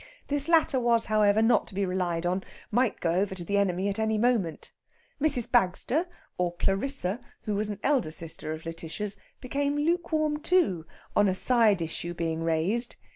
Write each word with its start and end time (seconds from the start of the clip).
This 0.29 0.47
latter 0.47 0.79
was, 0.79 1.05
however, 1.05 1.43
not 1.43 1.67
to 1.67 1.75
be 1.75 1.85
relied 1.85 2.25
on 2.25 2.43
might 2.71 2.99
go 2.99 3.11
over 3.13 3.35
to 3.35 3.45
the 3.45 3.57
enemy 3.59 3.93
any 3.99 4.17
moment. 4.17 4.71
Mrs. 5.21 5.47
Bagster, 5.47 6.07
or 6.39 6.55
Clarissa, 6.55 7.19
who 7.43 7.53
was 7.53 7.69
an 7.69 7.77
elder 7.83 8.09
sister 8.09 8.51
of 8.51 8.63
Lætitia's, 8.63 9.15
became 9.41 9.77
lukewarm, 9.77 10.39
too, 10.39 10.87
on 11.15 11.27
a 11.27 11.35
side 11.35 11.83
issue 11.83 12.15
being 12.15 12.41
raised. 12.41 12.95